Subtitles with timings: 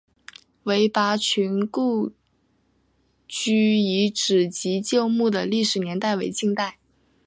[0.63, 2.11] 韦拔群故
[3.27, 6.79] 居遗址及旧墓的历史年代为近代。